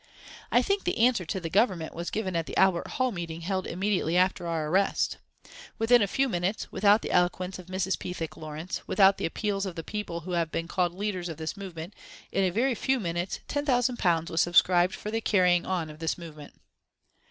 [0.51, 3.67] I think the answer to the Government was given at the Albert Hall meeting held
[3.67, 5.17] immediately after our arrest.
[5.77, 7.99] Within a few minutes, without the eloquence of Mrs.
[7.99, 11.37] Pethick Lawrence, without the appeals of the people who have been called the leaders of
[11.37, 11.93] this movement,
[12.31, 16.55] in a very few minutes £10,000 was subscribed for the carrying on of this movement.